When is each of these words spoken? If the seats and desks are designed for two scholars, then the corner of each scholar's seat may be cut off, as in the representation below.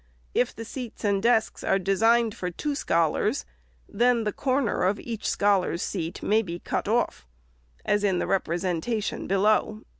If 0.33 0.55
the 0.55 0.65
seats 0.65 1.03
and 1.05 1.21
desks 1.21 1.63
are 1.63 1.77
designed 1.77 2.33
for 2.33 2.49
two 2.49 2.73
scholars, 2.73 3.45
then 3.87 4.23
the 4.23 4.33
corner 4.33 4.81
of 4.81 4.99
each 4.99 5.29
scholar's 5.29 5.83
seat 5.83 6.23
may 6.23 6.41
be 6.41 6.57
cut 6.57 6.87
off, 6.87 7.27
as 7.85 8.03
in 8.03 8.17
the 8.17 8.25
representation 8.25 9.27
below. 9.27 9.83